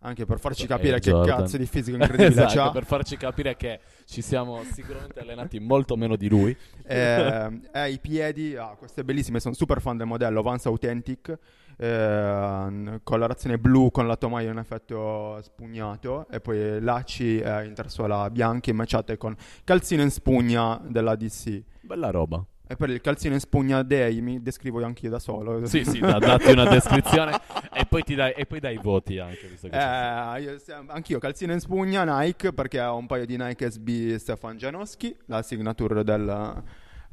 anche 0.00 0.24
per 0.26 0.38
farci 0.38 0.62
Air 0.62 0.70
capire 0.70 1.00
che 1.00 1.10
Jordan. 1.10 1.38
cazzo 1.38 1.56
di 1.56 1.66
fisico 1.66 1.96
incredibile 1.98 2.44
esatto, 2.44 2.54
c'ha. 2.54 2.70
per 2.70 2.84
farci 2.84 3.16
capire 3.16 3.56
che 3.56 3.80
ci 4.04 4.22
siamo 4.22 4.62
sicuramente 4.72 5.20
allenati 5.20 5.58
molto 5.58 5.96
meno 5.96 6.16
di 6.16 6.28
lui. 6.28 6.56
Eh, 6.86 7.60
eh, 7.72 7.90
i 7.90 7.98
piedi, 7.98 8.56
ah, 8.56 8.76
queste 8.78 9.04
bellissime, 9.04 9.40
sono 9.40 9.54
super 9.54 9.80
fan 9.80 9.96
del 9.96 10.06
modello 10.06 10.42
Vans 10.42 10.66
Authentic, 10.66 11.36
eh, 11.78 13.00
colorazione 13.04 13.58
blu 13.58 13.90
con 13.90 14.06
la 14.06 14.16
tomaia 14.16 14.50
in 14.50 14.58
effetto 14.58 15.38
spugnato 15.42 16.26
e 16.28 16.40
poi 16.40 16.80
lacci 16.80 17.38
eh, 17.38 17.64
intersuola 17.64 18.28
bianchi 18.30 18.72
matchate 18.72 19.16
con 19.16 19.34
calzino 19.64 20.02
in 20.02 20.10
spugna 20.10 20.80
della 20.84 21.14
DC. 21.14 21.62
Bella 21.82 22.10
roba. 22.10 22.44
E 22.70 22.76
per 22.76 22.90
il 22.90 23.00
calzino 23.00 23.32
in 23.32 23.40
spugna 23.40 23.82
Day 23.82 24.20
mi 24.20 24.42
descrivo 24.42 24.84
anche 24.84 25.06
io 25.06 25.10
da 25.10 25.18
solo. 25.18 25.64
Sì, 25.64 25.84
sì, 25.84 26.00
da- 26.00 26.18
datti 26.18 26.50
una 26.50 26.68
descrizione 26.68 27.40
e 27.72 27.86
poi, 27.86 28.02
ti 28.02 28.14
dai, 28.14 28.32
e 28.32 28.44
poi 28.44 28.60
dai 28.60 28.74
i 28.74 28.78
voti 28.82 29.18
anche. 29.18 29.46
Visto. 29.46 29.68
Eh, 29.68 30.40
io, 30.42 30.58
anch'io 30.88 31.18
calzino 31.18 31.54
in 31.54 31.60
spugna 31.60 32.04
Nike 32.04 32.52
perché 32.52 32.78
ho 32.82 32.96
un 32.96 33.06
paio 33.06 33.24
di 33.24 33.38
Nike 33.38 33.70
SB 33.70 34.16
Stefan 34.16 34.58
Janowski, 34.58 35.16
la 35.26 35.40
signature 35.42 36.04
del, 36.04 36.62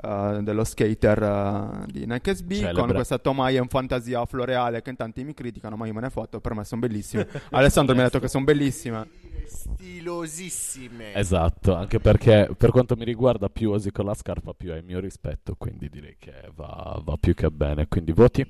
eh, 0.01 0.39
dello 0.41 0.63
skater 0.63 1.23
eh, 1.23 1.91
di 1.91 2.05
Nike 2.05 2.35
SB 2.35 2.51
Celebre. 2.53 2.81
con 2.81 2.91
questa 2.93 3.17
tomaia 3.17 3.61
in 3.61 3.67
fantasia 3.67 4.25
floreale 4.25 4.81
che 4.81 4.89
in 4.89 4.95
tanti 4.95 5.23
mi 5.23 5.33
criticano 5.33 5.75
ma 5.75 5.87
io 5.87 5.93
me 5.93 6.01
ne 6.01 6.09
foto, 6.09 6.39
per 6.39 6.53
me 6.53 6.63
sono 6.63 6.81
bellissime. 6.81 7.27
Alessandro 7.51 7.95
mi 7.95 8.01
ha 8.01 8.05
detto 8.05 8.19
che 8.19 8.27
sono 8.27 8.43
bellissime. 8.43 9.07
Stilosissime. 9.47 11.13
Esatto, 11.13 11.75
anche 11.75 11.99
perché 11.99 12.49
per 12.57 12.71
quanto 12.71 12.95
mi 12.95 13.03
riguarda 13.05 13.49
più 13.49 13.71
osi 13.71 13.91
con 13.91 14.05
la 14.05 14.13
scarpa 14.13 14.53
più 14.53 14.71
è 14.71 14.77
il 14.77 14.83
mio 14.83 14.99
rispetto, 14.99 15.55
quindi 15.55 15.89
direi 15.89 16.15
che 16.19 16.49
va, 16.53 16.99
va 17.03 17.15
più 17.19 17.33
che 17.33 17.49
bene. 17.49 17.87
Quindi 17.87 18.11
voti? 18.11 18.45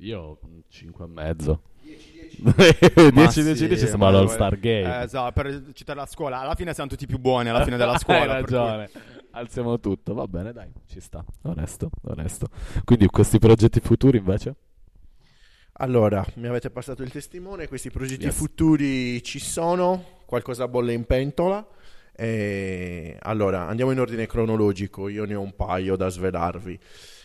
Io 0.00 0.38
5 0.68 1.04
e 1.04 1.08
mezzo. 1.08 1.62
10 1.82 2.42
Ma 2.42 2.52
10 3.10 3.30
sì, 3.56 3.66
10 3.66 3.76
sembra 3.86 4.10
ma 4.10 4.10
l'All 4.10 4.26
Star 4.26 4.58
Game. 4.58 5.00
Eh, 5.00 5.04
esatto, 5.04 5.32
per 5.32 5.62
citare 5.72 5.98
la 5.98 6.06
scuola, 6.06 6.40
alla 6.40 6.54
fine 6.54 6.74
siamo 6.74 6.90
tutti 6.90 7.06
più 7.06 7.18
buoni 7.18 7.48
alla 7.48 7.62
fine 7.64 7.76
della 7.76 7.96
scuola. 7.98 8.20
Hai 8.20 8.26
per 8.28 8.44
cui- 8.44 8.54
ragione. 8.56 8.90
Alziamo 9.36 9.78
tutto, 9.80 10.14
va 10.14 10.26
bene, 10.26 10.50
dai, 10.50 10.72
ci 10.86 10.98
sta. 10.98 11.22
Onesto, 11.42 11.90
onesto. 12.04 12.48
Quindi 12.84 13.06
questi 13.08 13.38
progetti 13.38 13.80
futuri 13.80 14.16
invece? 14.16 14.54
Allora, 15.74 16.24
mi 16.36 16.46
avete 16.46 16.70
passato 16.70 17.02
il 17.02 17.10
testimone, 17.10 17.68
questi 17.68 17.90
progetti 17.90 18.24
Yes. 18.24 18.34
futuri 18.34 19.22
ci 19.22 19.38
sono, 19.38 20.20
qualcosa 20.24 20.66
bolle 20.68 20.94
in 20.94 21.04
pentola. 21.04 21.68
E 22.14 23.18
allora, 23.20 23.66
andiamo 23.66 23.90
in 23.90 24.00
ordine 24.00 24.24
cronologico, 24.24 25.06
io 25.08 25.26
ne 25.26 25.34
ho 25.34 25.42
un 25.42 25.54
paio 25.54 25.96
da 25.96 26.08
svelarvi. 26.08 26.78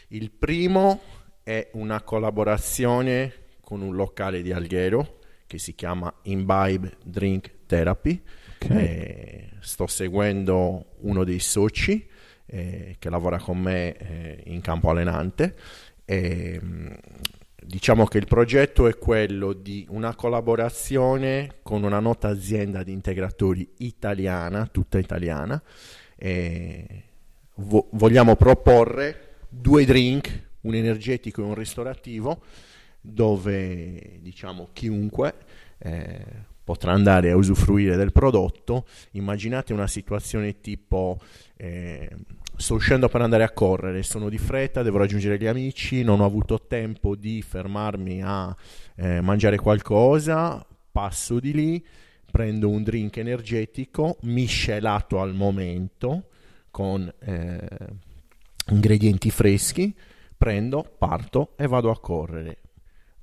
Il 0.10 0.32
primo 0.32 1.00
è 1.44 1.70
una 1.76 2.02
collaborazione 2.02 3.36
con 3.62 3.80
un 3.82 3.96
locale 3.96 4.42
di 4.42 4.52
Alghero 4.52 5.20
che 5.52 5.58
si 5.58 5.76
chiama 5.76 6.14
Imbibe 6.24 6.96
Drink 7.04 7.52
Therapy. 7.66 8.22
Eh, 8.70 9.50
sto 9.60 9.86
seguendo 9.86 10.94
uno 11.00 11.26
dei 11.26 11.40
soci 11.40 12.08
eh, 12.46 12.96
che 12.98 13.10
lavora 13.10 13.38
con 13.38 13.60
me 13.60 13.98
eh, 13.98 14.44
in 14.46 14.62
campo 14.62 14.92
allenante. 14.92 15.56
E, 16.06 16.58
mh, 16.58 16.96
diciamo 17.66 18.06
che 18.06 18.18
il 18.18 18.28
progetto 18.28 18.88
è 18.88 18.98
quello 18.98 19.52
di 19.52 19.86
una 19.90 20.16
collaborazione 20.16 21.56
con 21.64 21.84
una 21.84 22.00
nota 22.00 22.30
azienda 22.30 22.82
di 22.84 22.94
integratori 22.94 23.74
italiana, 23.80 24.68
tutta 24.68 25.00
italiana. 25.00 25.62
E 26.16 27.04
vo- 27.56 27.90
vogliamo 27.92 28.38
proporre 28.38 29.40
due 29.50 29.84
drink, 29.84 30.48
un 30.62 30.76
energetico 30.76 31.42
e 31.42 31.46
un 31.46 31.56
ristorativo, 31.56 32.42
dove 33.02 34.20
diciamo 34.22 34.70
chiunque 34.74 35.34
eh, 35.80 36.50
potrà 36.64 36.94
andare 36.94 37.32
a 37.32 37.36
usufruire 37.36 37.96
del 37.96 38.12
prodotto. 38.12 38.86
Immaginate 39.12 39.74
una 39.74 39.88
situazione 39.88 40.62
tipo 40.62 41.20
eh, 41.58 42.10
sto 42.56 42.76
uscendo 42.76 43.10
per 43.10 43.22
andare 43.22 43.44
a 43.44 43.52
correre, 43.52 44.04
sono 44.04 44.30
di 44.30 44.38
fretta, 44.38 44.84
devo 44.84 45.00
raggiungere 45.00 45.38
gli 45.38 45.48
amici, 45.48 46.04
non 46.04 46.22
ho 46.22 46.26
avuto 46.26 46.66
tempo 46.68 47.16
di 47.16 47.42
fermarmi 47.42 48.22
a 48.24 48.56
eh, 48.96 49.20
mangiare 49.22 49.58
qualcosa, 49.58 50.66
passo 50.92 51.40
di 51.40 51.54
lì, 51.54 51.86
prendo 52.30 52.70
un 52.70 52.84
drink 52.84 53.18
energetico 53.18 54.18
miscelato 54.22 55.20
al 55.20 55.34
momento 55.34 56.28
con 56.70 57.12
eh, 57.20 57.68
ingredienti 58.70 59.30
freschi, 59.32 59.94
prendo, 60.38 60.90
parto 60.98 61.54
e 61.58 61.68
vado 61.68 61.90
a 61.92 62.00
correre. 62.00 62.61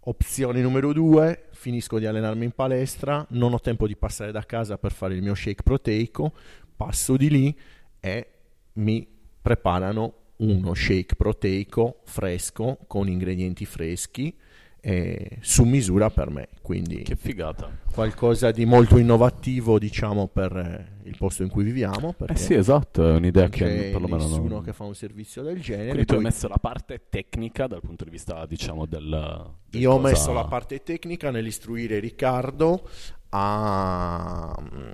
Opzione 0.09 0.63
numero 0.63 0.95
due, 0.95 1.49
finisco 1.51 1.99
di 1.99 2.07
allenarmi 2.07 2.47
in 2.47 2.53
palestra, 2.53 3.27
non 3.33 3.53
ho 3.53 3.61
tempo 3.61 3.87
di 3.87 3.95
passare 3.95 4.33
da 4.33 4.43
casa 4.47 4.79
per 4.79 4.91
fare 4.91 5.13
il 5.13 5.21
mio 5.21 5.35
shake 5.35 5.63
proteico, 5.63 6.33
passo 6.75 7.19
di 7.19 7.29
lì 7.29 7.59
e 8.01 8.27
mi 8.75 9.07
preparano 9.43 10.15
uno 10.37 10.73
shake 10.73 11.15
proteico 11.15 12.01
fresco 12.05 12.79
con 12.87 13.07
ingredienti 13.07 13.67
freschi 13.67 14.35
eh, 14.89 15.37
su 15.43 15.65
misura 15.65 16.09
per 16.09 16.31
me. 16.31 16.49
Quindi 16.63 17.03
Che 17.03 17.15
figata. 17.15 17.71
qualcosa 17.93 18.51
di 18.51 18.65
molto 18.65 18.97
innovativo, 18.97 19.79
diciamo, 19.79 20.29
per 20.29 20.57
eh, 20.57 21.07
il 21.07 21.17
posto 21.19 21.43
in 21.43 21.51
cui 21.51 21.63
viviamo. 21.63 22.15
Eh 22.27 22.37
sì, 22.37 22.55
esatto, 22.55 23.07
è 23.07 23.13
un'idea 23.13 23.51
che 23.51 23.91
perlomeno 23.93 24.23
nessuno 24.23 24.49
non... 24.49 24.63
che 24.65 24.73
fa 24.73 24.85
un 24.85 24.95
servizio 24.95 25.43
del 25.43 25.61
genere. 25.61 25.91
Quindi 25.91 26.07
tu 26.07 26.15
hai 26.15 26.21
Poi 26.21 26.31
messo 26.31 26.49
la 26.49 26.57
parte 26.57 27.03
tecnica 27.11 27.67
dal 27.67 27.83
punto 27.83 28.05
di 28.05 28.11
vista, 28.11 28.47
diciamo, 28.47 28.87
del... 28.87 29.51
del 29.69 29.81
io 29.81 29.93
ho 29.93 29.97
cosa- 29.97 30.09
messo 30.09 30.33
la 30.33 30.45
parte 30.45 30.83
tecnica 30.83 31.31
nell'istruire 31.31 31.99
Riccardo 31.99 32.89
a- 33.29 34.57
mm, 34.59 34.93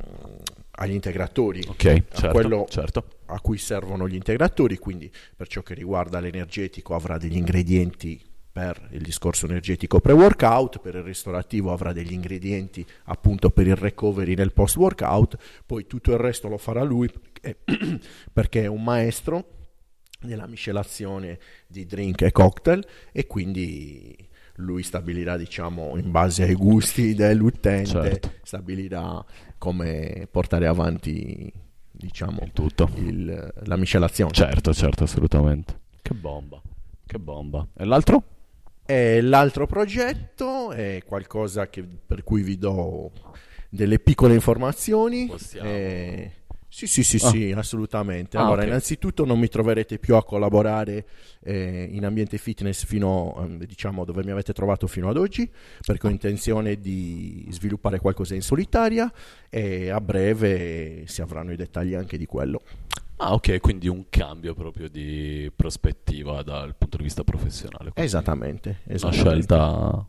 agli 0.73 0.93
integratori. 0.93 1.63
Ok, 1.69 1.85
a 1.85 2.17
certo, 2.17 2.29
quello 2.31 2.67
certo. 2.69 3.05
a 3.27 3.39
cui 3.39 3.59
servono 3.59 4.09
gli 4.09 4.17
integratori, 4.17 4.77
quindi 4.77 5.09
per 5.37 5.47
ciò 5.47 5.63
che 5.63 5.75
riguarda 5.75 6.19
l'energetico 6.19 6.97
avrà 6.97 7.17
degli 7.17 7.37
ingredienti 7.37 8.33
per 8.55 8.87
il 8.93 9.03
discorso 9.03 9.47
energetico 9.47 9.99
pre-workout, 9.99 10.79
per 10.79 10.95
il 10.95 11.03
ristorativo 11.03 11.73
avrà 11.73 11.93
degli 11.93 12.13
ingredienti 12.13 12.87
appunto 13.07 13.51
per 13.51 13.67
il 13.67 13.75
recovery 13.75 14.35
nel 14.35 14.53
post-workout, 14.53 15.37
poi 15.67 15.89
tutto 15.89 16.13
il 16.13 16.19
resto 16.19 16.47
lo 16.47 16.57
farà 16.57 16.85
lui 16.85 17.11
perché, 17.11 17.59
perché 18.33 18.63
è 18.63 18.67
un 18.67 18.85
maestro 18.85 19.49
nella 20.21 20.47
miscelazione 20.47 21.41
di 21.67 21.85
drink 21.85 22.23
e 22.23 22.31
cocktail 22.31 22.87
e 23.11 23.27
quindi 23.27 24.17
lui 24.59 24.85
stabilirà, 24.85 25.37
diciamo, 25.37 25.97
in 25.97 26.13
base 26.13 26.45
ai 26.45 26.55
gusti 26.55 27.13
dell'utente, 27.15 27.87
Certo. 27.91 28.33
stabilirà 28.45 29.25
come 29.59 30.29
portare 30.31 30.69
avanti, 30.69 31.53
diciamo, 31.91 32.39
Il 32.45 32.53
tutto. 32.53 32.89
il- 32.95 33.53
la 33.65 33.77
miscelazione. 33.77 34.31
Certo, 34.31 34.73
certo, 34.73 35.03
assolutamente. 35.03 35.81
Che 36.01 36.15
bomba. 36.15 36.63
Che 37.05 37.19
bomba. 37.19 37.67
E 37.77 37.85
l'altro? 37.85 38.23
E 38.87 39.21
l'altro 39.23 39.67
progetto 39.67 40.73
è 40.73 41.03
qualcosa 41.07 41.69
che- 41.69 41.85
per 41.85 42.23
cui 42.23 42.43
vi 42.43 42.59
do 42.59 43.11
delle 43.71 43.99
piccole 43.99 44.35
informazioni. 44.35 45.27
Possiamo. 45.27 45.69
Eh, 45.69 46.31
sì, 46.75 46.87
sì, 46.89 47.05
sì, 47.05 47.25
Ah. 47.25 47.29
sì, 47.29 47.53
assolutamente. 47.53 48.37
Ah, 48.37 48.41
allora, 48.43 48.63
ok. 48.63 48.67
innanzitutto 48.67 49.25
non 49.25 49.39
mi 49.39 49.47
troverete 49.49 49.99
più 49.99 50.17
a 50.17 50.25
collaborare 50.25 51.07
eh, 51.45 51.89
in 51.91 52.05
ambiente 52.05 52.37
fitness 52.37 52.85
fino, 52.85 53.35
ehm, 53.39 53.65
diciamo, 53.65 54.05
dove 54.05 54.25
mi 54.25 54.33
avete 54.33 54.53
trovato 54.53 54.89
fino 54.89 55.09
ad 55.09 55.17
oggi, 55.17 55.49
perché 55.87 56.09
ho 56.09 56.11
intenzione 56.11 56.81
di 56.81 57.47
sviluppare 57.51 58.01
qualcosa 58.01 58.35
in 58.35 58.43
solitaria 58.43 59.11
e 59.49 59.91
a 59.91 60.01
breve 60.01 61.05
si 61.07 61.23
avranno 61.23 61.53
i 61.53 61.57
dettagli 61.57 61.95
anche 61.95 62.19
di 62.19 62.27
quello. 62.27 62.63
Ah, 63.19 63.33
ok, 63.35 63.61
quindi 63.61 63.87
un 63.87 64.07
cambio 64.11 64.55
proprio 64.55 64.89
di 64.89 65.51
prospettiva 65.55 66.43
dal 66.43 66.75
punto 66.77 66.97
di 66.97 67.05
vista 67.05 67.23
professionale. 67.23 67.91
Quindi 67.93 68.03
Esattamente. 68.03 68.81
Una 68.87 68.95
esattamente. 68.97 69.31
scelta 69.31 70.07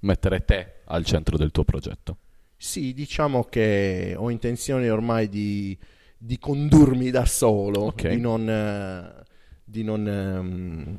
mettere 0.00 0.44
te 0.44 0.72
al 0.86 1.04
centro 1.04 1.36
del 1.36 1.52
tuo 1.52 1.62
progetto. 1.62 2.16
Sì, 2.56 2.92
diciamo 2.92 3.44
che 3.44 4.14
ho 4.16 4.28
intenzione 4.28 4.90
ormai 4.90 5.28
di, 5.28 5.78
di 6.22 6.38
condurmi 6.38 7.10
da 7.10 7.24
solo, 7.24 7.84
Ok. 7.86 8.08
di, 8.08 8.20
non, 8.20 8.46
eh, 8.46 9.22
di, 9.64 9.82
non, 9.82 10.06
ehm, 10.06 10.96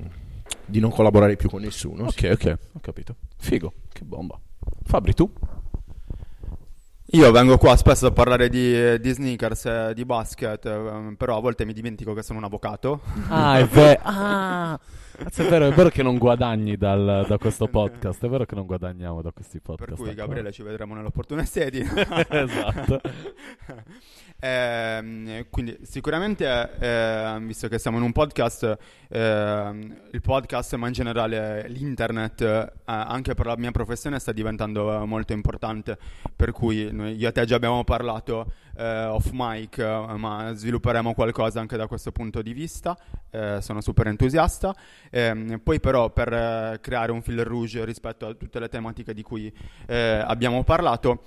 di 0.65 0.79
non 0.79 0.89
collaborare 0.89 1.35
più 1.35 1.47
con 1.47 1.61
nessuno. 1.61 2.09
sì. 2.09 2.25
Ok, 2.25 2.31
ok, 2.33 2.57
ho 2.73 2.79
capito. 2.79 3.15
Figo, 3.37 3.71
che 3.93 4.03
bomba. 4.03 4.39
Fabri, 4.83 5.13
tu? 5.13 5.31
Io 7.13 7.29
vengo 7.31 7.57
qua 7.57 7.75
spesso 7.75 8.07
a 8.07 8.11
parlare 8.11 8.47
di, 8.49 8.99
di 8.99 9.11
sneakers, 9.11 9.65
eh, 9.65 9.91
di 9.93 10.05
basket, 10.05 10.65
eh, 10.65 11.13
però 11.17 11.37
a 11.37 11.41
volte 11.41 11.65
mi 11.65 11.73
dimentico 11.73 12.13
che 12.13 12.23
sono 12.23 12.39
un 12.39 12.45
avvocato. 12.45 13.01
Ah, 13.27 13.59
è 13.59 13.65
vero. 13.65 13.99
Ah, 14.03 14.79
cazzo, 15.23 15.43
è 15.43 15.49
vero, 15.49 15.67
è 15.67 15.71
vero 15.71 15.89
che 15.89 16.03
non 16.03 16.17
guadagni 16.17 16.77
dal- 16.77 17.25
da 17.27 17.37
questo 17.37 17.67
podcast. 17.69 18.23
È 18.25 18.29
vero 18.29 18.45
che 18.45 18.55
non 18.55 18.65
guadagniamo 18.65 19.21
da 19.21 19.31
questi 19.31 19.59
podcast. 19.59 19.89
Per 19.89 19.97
cui 19.97 20.09
ancora. 20.09 20.25
Gabriele 20.25 20.51
ci 20.51 20.63
vedremo 20.63 20.93
nelle 20.95 21.07
opportune 21.07 21.45
sedi. 21.45 21.79
esatto. 22.29 23.01
Ehm, 24.39 25.45
quindi 25.49 25.77
sicuramente, 25.83 26.77
eh, 26.79 27.37
visto 27.41 27.67
che 27.67 27.77
siamo 27.77 27.97
in 27.97 28.03
un 28.03 28.11
podcast, 28.11 28.77
ehm, 29.09 30.01
il 30.11 30.21
podcast, 30.21 30.75
ma 30.75 30.87
in 30.87 30.93
generale 30.93 31.67
l'internet, 31.67 32.41
eh, 32.41 32.71
anche 32.85 33.33
per 33.33 33.45
la 33.45 33.57
mia 33.57 33.71
professione 33.71 34.19
sta 34.19 34.31
diventando 34.31 35.01
eh, 35.01 35.05
molto 35.05 35.33
importante, 35.33 35.97
per 36.35 36.51
cui 36.51 36.91
noi, 36.91 37.15
io 37.15 37.29
e 37.29 37.31
te 37.31 37.45
già 37.45 37.55
abbiamo 37.55 37.83
parlato 37.83 38.51
eh, 38.75 39.05
off 39.05 39.29
mic, 39.31 39.77
eh, 39.77 40.05
ma 40.17 40.53
svilupperemo 40.53 41.13
qualcosa 41.13 41.59
anche 41.59 41.77
da 41.77 41.87
questo 41.87 42.11
punto 42.11 42.41
di 42.41 42.53
vista, 42.53 42.97
eh, 43.29 43.59
sono 43.61 43.81
super 43.81 44.07
entusiasta. 44.07 44.75
Ehm, 45.09 45.59
poi 45.59 45.79
però 45.79 46.09
per 46.11 46.31
eh, 46.31 46.79
creare 46.81 47.11
un 47.11 47.21
fil 47.21 47.43
rouge 47.43 47.85
rispetto 47.85 48.27
a 48.27 48.33
tutte 48.33 48.59
le 48.59 48.69
tematiche 48.69 49.13
di 49.13 49.21
cui 49.21 49.53
eh, 49.87 50.23
abbiamo 50.25 50.63
parlato, 50.63 51.23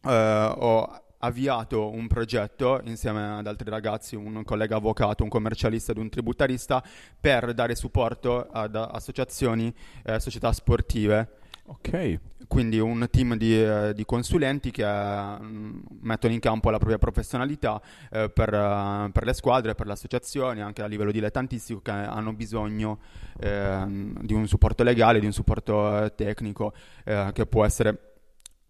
ho 0.00 1.02
avviato 1.18 1.90
un 1.90 2.06
progetto 2.06 2.80
insieme 2.84 3.38
ad 3.38 3.46
altri 3.46 3.70
ragazzi, 3.70 4.14
un 4.14 4.44
collega 4.44 4.76
avvocato, 4.76 5.22
un 5.22 5.28
commercialista 5.28 5.92
ed 5.92 5.98
un 5.98 6.08
tributarista 6.08 6.82
per 7.20 7.54
dare 7.54 7.74
supporto 7.74 8.46
ad 8.50 8.76
associazioni, 8.76 9.74
eh, 10.04 10.20
società 10.20 10.52
sportive. 10.52 11.37
Ok. 11.68 12.18
Quindi 12.46 12.78
un 12.78 13.06
team 13.10 13.36
di, 13.36 13.62
eh, 13.62 13.92
di 13.94 14.06
consulenti 14.06 14.70
che 14.70 14.82
mm, 14.86 15.80
mettono 16.00 16.32
in 16.32 16.40
campo 16.40 16.70
la 16.70 16.78
propria 16.78 16.96
professionalità 16.96 17.80
eh, 18.10 18.30
per, 18.30 18.54
eh, 18.54 19.10
per 19.12 19.24
le 19.24 19.34
squadre, 19.34 19.74
per 19.74 19.86
le 19.86 19.92
associazioni, 19.92 20.62
anche 20.62 20.80
a 20.80 20.86
livello 20.86 21.12
dilettantistico, 21.12 21.80
che 21.80 21.90
hanno 21.90 22.32
bisogno 22.32 23.00
ehm, 23.38 24.22
di 24.22 24.32
un 24.32 24.46
supporto 24.48 24.82
legale, 24.82 25.20
di 25.20 25.26
un 25.26 25.32
supporto 25.32 26.04
eh, 26.04 26.14
tecnico, 26.14 26.72
eh, 27.04 27.30
che 27.34 27.44
può 27.44 27.66
essere 27.66 28.17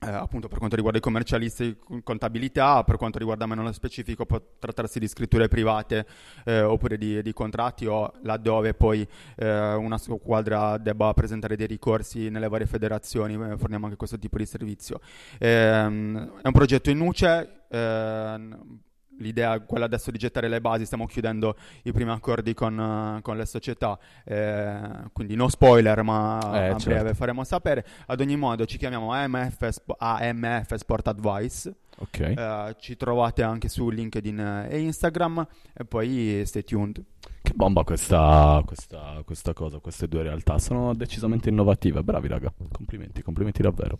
eh, 0.00 0.10
appunto 0.10 0.48
per 0.48 0.58
quanto 0.58 0.76
riguarda 0.76 0.98
i 0.98 1.02
commercialisti, 1.02 1.76
con- 1.76 2.02
contabilità, 2.02 2.84
per 2.84 2.96
quanto 2.96 3.18
riguarda 3.18 3.46
me 3.46 3.56
nello 3.56 3.72
specifico 3.72 4.26
può 4.26 4.40
trattarsi 4.58 4.98
di 4.98 5.08
scritture 5.08 5.48
private 5.48 6.06
eh, 6.44 6.62
oppure 6.62 6.96
di, 6.96 7.20
di 7.20 7.32
contratti 7.32 7.86
o 7.86 8.12
laddove 8.22 8.74
poi 8.74 9.06
eh, 9.36 9.74
una 9.74 9.98
squadra 9.98 10.78
debba 10.78 11.12
presentare 11.14 11.56
dei 11.56 11.66
ricorsi 11.66 12.28
nelle 12.28 12.48
varie 12.48 12.66
federazioni, 12.66 13.34
eh, 13.34 13.56
forniamo 13.56 13.86
anche 13.86 13.96
questo 13.96 14.18
tipo 14.18 14.38
di 14.38 14.46
servizio. 14.46 15.00
Ehm, 15.38 16.40
è 16.42 16.46
un 16.46 16.52
progetto 16.52 16.90
in 16.90 16.98
nuce, 16.98 17.64
ehm, 17.68 18.80
l'idea 19.18 19.54
è 19.54 19.64
quella 19.64 19.84
adesso 19.84 20.10
di 20.10 20.18
gettare 20.18 20.48
le 20.48 20.60
basi, 20.60 20.84
stiamo 20.84 21.06
chiudendo 21.06 21.56
i 21.84 21.92
primi 21.92 22.10
accordi 22.10 22.54
con, 22.54 23.16
eh, 23.18 23.22
con 23.22 23.36
le 23.36 23.46
società, 23.46 23.98
eh, 24.24 24.80
quindi 25.12 25.34
no 25.34 25.48
spoiler, 25.48 26.02
ma 26.02 26.38
Eh, 26.42 26.58
a 26.68 26.76
certo. 26.76 26.88
breve 26.90 27.14
faremo 27.14 27.44
sapere. 27.44 27.84
Ad 28.06 28.20
ogni 28.20 28.36
modo 28.36 28.64
ci 28.66 28.78
chiamiamo 28.78 29.12
AMF, 29.12 29.68
AMF 29.98 30.74
Sport 30.74 31.08
Advice, 31.08 31.74
Ok. 32.00 32.20
eh, 32.20 32.76
ci 32.78 32.96
trovate 32.96 33.42
anche 33.42 33.68
su 33.68 33.90
LinkedIn 33.90 34.66
e 34.70 34.78
Instagram 34.80 35.46
e 35.74 35.84
poi 35.84 36.42
stay 36.44 36.62
tuned. 36.62 37.02
Che 37.40 37.52
bomba 37.54 37.82
questa, 37.82 38.62
questa, 38.66 39.22
questa 39.24 39.52
cosa, 39.54 39.78
queste 39.78 40.06
due 40.06 40.22
realtà. 40.22 40.58
Sono 40.58 40.94
decisamente 40.94 41.48
innovative. 41.48 42.02
Bravi, 42.02 42.28
raga. 42.28 42.52
Complimenti, 42.70 43.22
complimenti 43.22 43.62
davvero. 43.62 43.98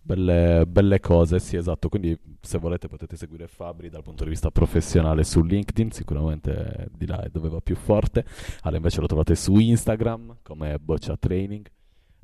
Belle, 0.00 0.64
belle 0.66 0.98
cose, 0.98 1.38
sì, 1.38 1.56
esatto. 1.56 1.88
Quindi, 1.88 2.18
se 2.40 2.58
volete, 2.58 2.88
potete 2.88 3.16
seguire 3.16 3.46
Fabri 3.46 3.90
dal 3.90 4.02
punto 4.02 4.24
di 4.24 4.30
vista 4.30 4.50
professionale 4.50 5.22
su 5.22 5.42
LinkedIn. 5.42 5.90
Sicuramente 5.90 6.88
di 6.90 7.06
là 7.06 7.20
è 7.20 7.28
dove 7.28 7.50
va 7.50 7.60
più 7.60 7.76
forte. 7.76 8.24
Ale, 8.62 8.76
invece, 8.76 9.00
lo 9.00 9.06
trovate 9.06 9.34
su 9.34 9.56
Instagram 9.58 10.38
come 10.42 10.78
Boccia 10.78 11.16
Training. 11.16 11.70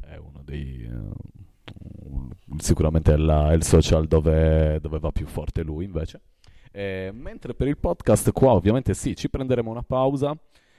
È 0.01 0.17
uno 0.17 0.43
dei. 0.43 0.83
eh, 0.83 1.43
sicuramente 2.59 3.13
è, 3.13 3.17
la- 3.17 3.51
è 3.51 3.55
il 3.55 3.65
social 3.65 4.07
dove, 4.07 4.79
dove 4.81 4.99
va 4.99 5.11
più 5.11 5.27
forte 5.27 5.63
lui, 5.63 5.85
invece. 5.85 6.21
Eh, 6.73 7.11
mentre 7.15 7.55
per 7.55 7.69
il 7.69 7.79
podcast 7.79 8.33
qua 8.33 8.53
ovviamente 8.53 8.95
sì, 8.95 9.15
ci 9.15 9.31
prenderemo 9.31 9.71
una 9.71 9.83
pausa, 9.83 10.37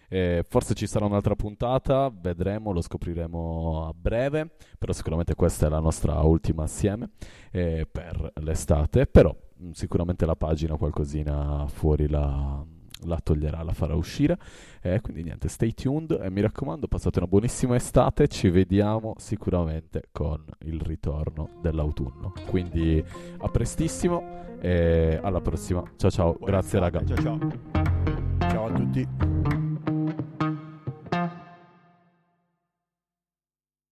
eh, 0.10 0.44
forse 0.48 0.74
ci 0.74 0.88
sarà 0.88 1.06
un'altra 1.06 1.36
puntata, 1.36 2.12
vedremo, 2.14 2.72
lo 2.72 2.82
scopriremo 2.82 3.88
a 3.88 3.94
breve, 3.94 4.50
però 4.78 4.92
sicuramente 4.94 5.36
questa 5.36 5.68
è 5.68 5.70
la 5.70 5.80
nostra 5.80 6.20
ultima 6.22 6.64
assieme 6.64 7.12
eh, 7.52 7.88
per 7.90 8.32
l'estate, 8.42 9.08
però 9.08 9.34
mh, 9.58 9.72
sicuramente 9.72 10.26
la 10.26 10.36
pagina 10.36 10.76
qualcosina 10.76 11.66
fuori 11.68 12.10
la, 12.10 12.64
la 13.04 13.20
toglierà, 13.22 13.62
la 13.64 13.74
farà 13.74 13.96
uscire, 13.96 14.38
Eh, 14.82 15.02
quindi 15.02 15.24
niente, 15.24 15.48
stay 15.48 15.74
tuned 15.74 16.12
e 16.22 16.30
mi 16.30 16.42
raccomando 16.42 16.88
passate 16.88 17.18
una 17.18 17.28
buonissima 17.28 17.76
estate, 17.76 18.28
ci 18.28 18.50
vediamo 18.50 19.16
sicuramente 19.18 20.10
con 20.12 20.46
il 20.60 20.80
ritorno 20.80 21.50
dell'autunno, 21.60 22.34
quindi 22.48 23.04
a 23.40 23.50
prestissimo 23.50 24.44
e 24.62 25.20
alla 25.22 25.42
prossima. 25.42 25.84
Ciao 25.98 26.12
ciao, 26.12 26.34
Buona 26.34 26.46
grazie 26.46 26.80
estate, 26.80 26.98
raga. 27.00 27.16
Ciao 27.16 27.38
ciao. 27.38 28.50
Ciao 28.50 28.66
a 28.66 28.72
tutti. 28.72 29.35